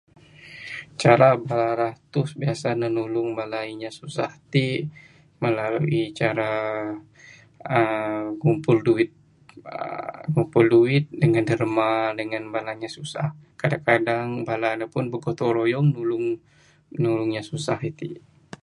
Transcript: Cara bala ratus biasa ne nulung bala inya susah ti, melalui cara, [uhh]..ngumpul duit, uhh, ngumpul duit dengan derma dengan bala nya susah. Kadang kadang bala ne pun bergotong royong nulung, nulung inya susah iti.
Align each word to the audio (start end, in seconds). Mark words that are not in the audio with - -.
Cara 1.01 1.29
bala 1.47 1.69
ratus 1.81 2.29
biasa 2.41 2.67
ne 2.79 2.87
nulung 2.95 3.29
bala 3.39 3.59
inya 3.73 3.91
susah 3.99 4.31
ti, 4.51 4.67
melalui 5.43 6.01
cara, 6.19 6.51
[uhh]..ngumpul 7.77 8.77
duit, 8.87 9.09
uhh, 9.75 10.19
ngumpul 10.31 10.65
duit 10.73 11.03
dengan 11.21 11.43
derma 11.49 11.89
dengan 12.19 12.43
bala 12.55 12.71
nya 12.81 12.89
susah. 12.97 13.27
Kadang 13.59 13.83
kadang 13.89 14.27
bala 14.47 14.69
ne 14.79 14.85
pun 14.93 15.05
bergotong 15.11 15.53
royong 15.57 15.87
nulung, 15.93 16.25
nulung 17.01 17.27
inya 17.31 17.43
susah 17.51 17.79
iti. 17.89 18.09